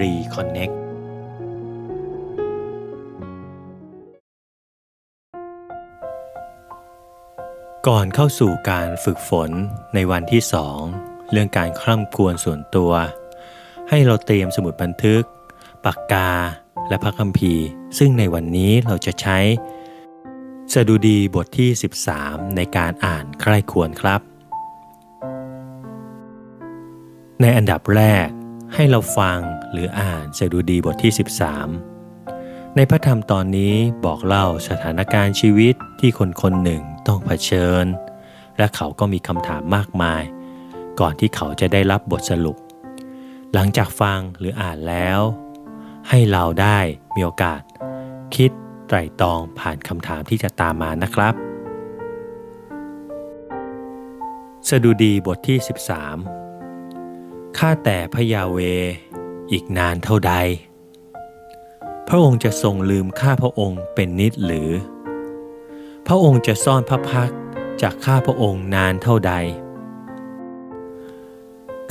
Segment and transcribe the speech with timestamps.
[0.00, 0.74] Reconnect
[7.86, 9.50] ก่อนเข้าสู่การฝึกฝน
[9.94, 10.78] ในวันที่สอง
[11.32, 12.92] เรื่องการคร่ำครวญส่วนตัว
[13.88, 15.22] ให้เราเตรียมสมุดบันทึก
[15.84, 16.30] ปากกา
[16.88, 17.64] และพระคัมภีร์
[17.98, 19.38] ซึ่งในวันนี้เราจะใช้
[20.72, 21.70] สดุดีบทที่
[22.12, 24.20] 13 ในการอ่านใคร่ควรครับ
[27.40, 28.28] ในอันดับแรก
[28.74, 29.38] ให้เราฟัง
[29.72, 31.12] หรืออ่านสดุดีบทที่
[31.94, 33.74] 13 ในพระธรรมตอนนี้
[34.04, 37.84] บอกเล่าสถานการณ์ชีวิตที่คนคนหนึ่งต้องเผชิญ
[38.58, 40.22] และเขาก็มีคำถามมากมาย
[41.00, 42.56] ก่อนที่เขาจะได้รับบทสรุป
[43.54, 45.20] หลังจากฟังหรืออ่านแล้ว
[46.08, 46.78] ให้เราได้
[47.14, 47.60] มีโอกาส
[48.34, 48.50] คิด
[48.88, 51.34] ไตรตรองผ่านคำถามที่จะตามมานะครับ
[54.68, 56.45] สดุดีบทที่ 13
[57.58, 58.58] ข้าแต่พระยาเว
[59.52, 60.34] อีกนานเท่าใด
[62.08, 64.70] พระองค์จะทรงลืมข้าพระองค์เป็นนิดหรือ
[66.06, 67.30] พระองค์จะซ่อนพระพัก
[67.82, 69.32] จากข้าพระองค์นานเท่าใด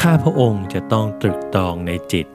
[0.00, 2.26] ข้าพระองค์จะต้องตรึกตรองในจิต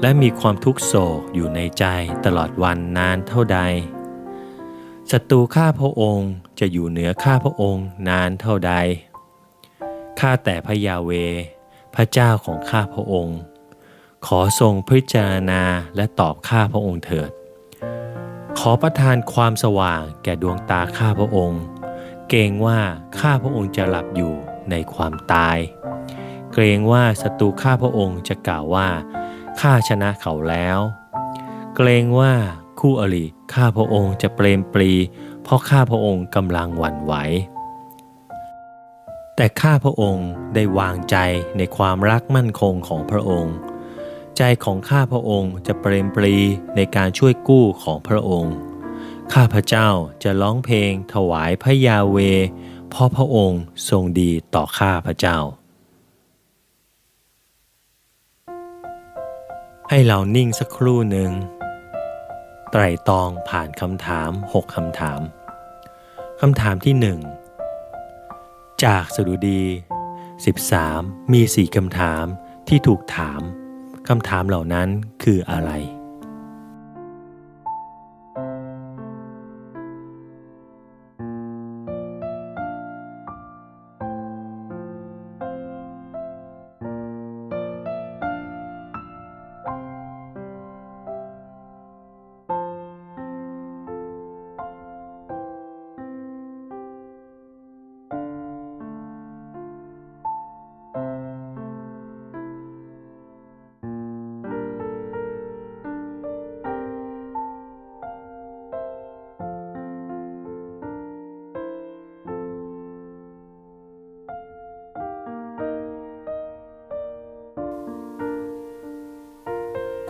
[0.00, 1.84] และมีความทุกโศกอยู่ในใจ
[2.24, 3.60] ตลอดวันนานเท่าใด
[5.10, 8.72] ศัตรูข้าพระองค์จะอยู่เหนือข้าพระองค์นานเท่าใด
[10.20, 11.12] ข้าแต่พระยาเว
[11.94, 13.38] พระเจ้าของข้าพระองค์
[14.26, 15.62] ขอทรงพิจารณา
[15.96, 17.30] และตอบข้าพระองค์เถิด
[18.58, 21.62] ขอประทานความสว่างแก่ดวงตาข้าพระองค์
[22.28, 22.80] เกรงว่า
[23.20, 24.34] ข้าพระองค์จะหลับอยู่
[24.70, 25.58] ในความตาย
[26.52, 28.88] เกรงว่าศัตรูข้าพระองค์จะกล่าวว่า
[29.60, 30.78] ข้าชนะเขาแล้ว
[31.76, 32.32] เกรงว่า
[32.80, 34.92] คู่อริข้าพระองค์จะเปรมปรี
[35.42, 37.14] เพราะข้าพระองค์กำลังหวั่นไหว
[39.42, 41.16] แต่ข้าพระองค์ได้วางใจ
[41.56, 43.54] ในความรักมั่นคงของพระองค์
[44.36, 46.36] ใจของข้าพระองค์จะเปรมปรี
[46.76, 48.54] ในการช่วยกู้ของพระองค์
[49.34, 49.88] ข้าพระเจ้า
[50.22, 52.18] จะร้องเพลงถวายพระยาเว
[52.88, 55.38] เพราะพระองค์ทรงดีต่อข้าพระเจ้า
[59.88, 61.30] ให้เรานิ่งสักครู่หนึ่ง
[62.70, 65.20] ไตรตองผ่านคำถามหกคำถาม
[66.40, 67.20] คำถามที่หนึ่ง
[68.84, 69.62] จากสดุดี
[70.52, 72.24] 13 มีสี่คำถาม
[72.68, 73.40] ที่ถูกถาม
[74.08, 74.88] คำถามเหล่านั้น
[75.22, 75.70] คืออะไร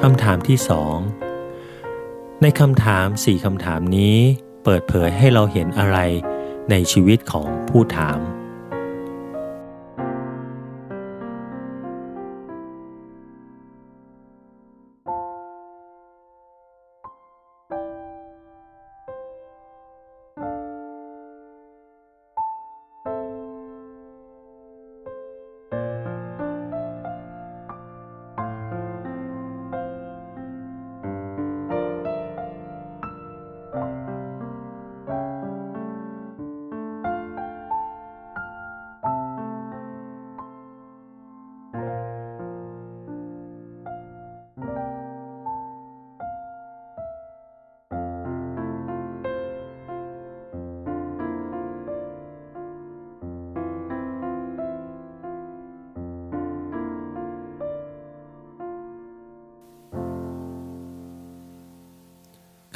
[0.07, 0.99] คำถามที่สอง
[2.43, 4.17] ในคำถามสี่คำถามนี้
[4.65, 5.99] เปิดเผยให้เราเห็นอะไร
[6.71, 8.19] ในชีวิตของผู้ถาม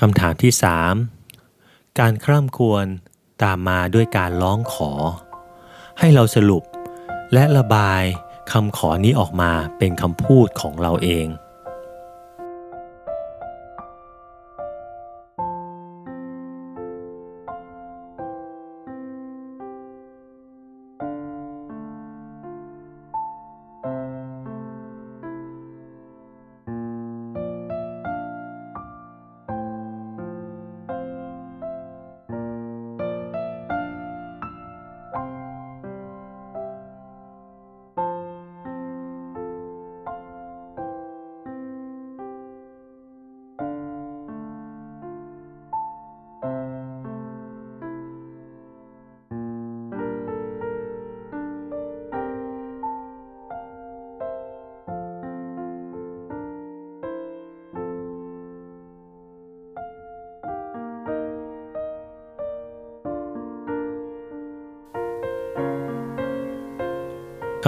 [0.00, 0.52] คำถามที่
[1.24, 2.86] 3 การคร่ำครวญ
[3.42, 4.92] ตามมาด้วยการร้องขอ
[5.98, 6.62] ให้เราสรุป
[7.32, 8.02] และระบาย
[8.52, 11.26] คำขอนี้ออกมาเป็นคำพูดของเราเอง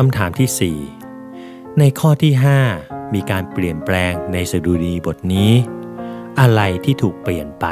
[0.01, 0.77] คำถามที่
[1.23, 2.33] 4 ในข้อที่
[2.75, 5.53] 5 มีการเปลี่ยนแปลงในสดุดีบทนี้
[6.41, 7.67] อะไรที่ถูกเปลี่ยนไป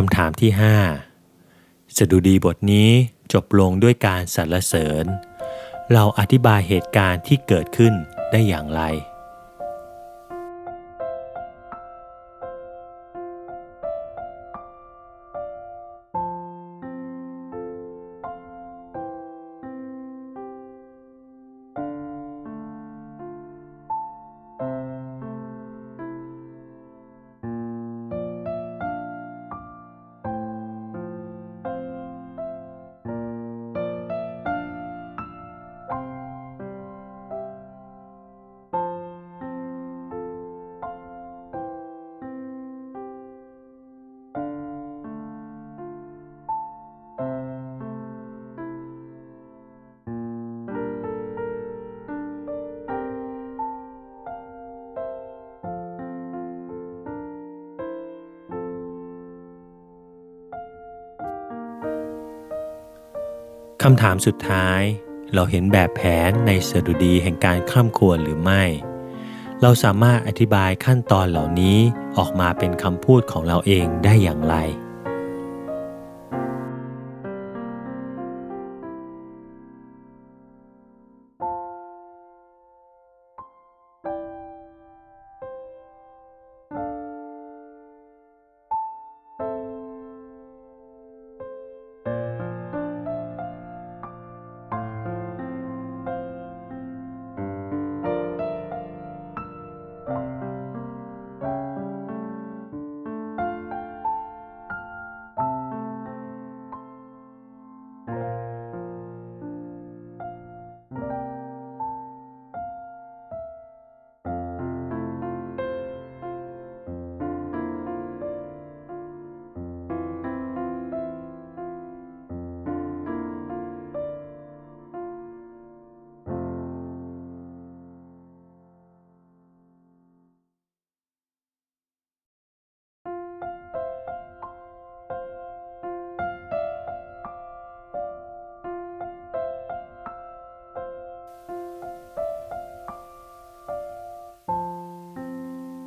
[0.00, 0.50] คำถามที่
[1.24, 2.90] 5 สดุดีบทนี้
[3.32, 5.04] จบลงด้วยการสรรเสริญ
[5.92, 7.94] เราอธิบายเหตุการณ์ที่เกิดขึ้น
[8.30, 8.82] ได้อย่างไร
[63.88, 64.80] คำถามสุดท้าย
[65.34, 68.62] เราเห็นแบบแผนในสดุดีแห่งการข้ามควรหรือไม่
[69.62, 71.78] เราสามารถอธิบายขั้นตอนเหล่านี้
[72.18, 74.56] ออกมาเป็นคำพูดของเราเองได้อย่างไร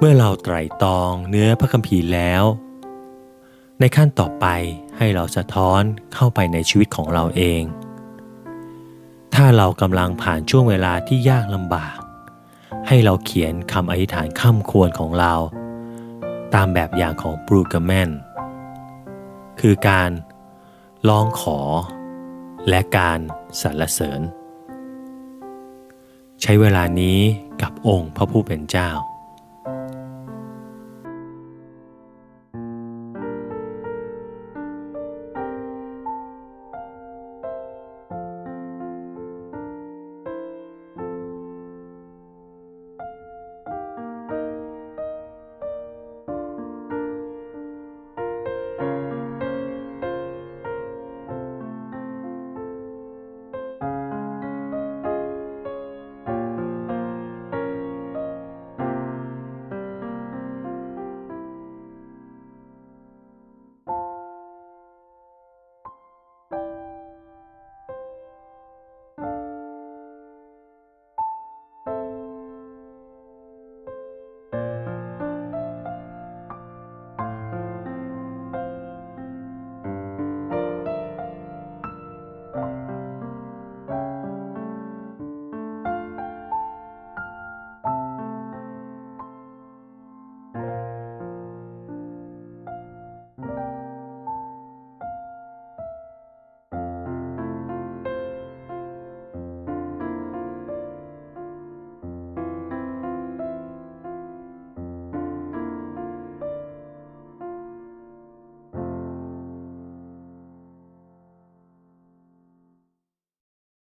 [0.02, 2.44] เมื่อเราไตรตรองเนื้อพระคัมภีร์แล้ว
[3.80, 4.46] ในขั้นต่อไป
[4.98, 5.82] ให้เราสะท้อน
[6.14, 7.62] เข้าไปในชีวิตของเราเอง
[9.36, 11.98] ถ้าเรากำลังผ่านช่วงเวลาที่ยากลำบาก
[12.88, 15.34] ให้เราเขียนคำอธิษฐานข้ามควรของเรา
[16.54, 18.10] ตามแบบอย่างของบรูกแมน
[19.60, 20.10] คือการ
[21.10, 21.60] ลองขอ
[22.70, 23.20] และการ
[23.62, 24.22] สรรเสริญ
[26.42, 27.20] ใช้เวลานี้
[27.62, 28.92] กับองค์พระผู้เป็นเจ้า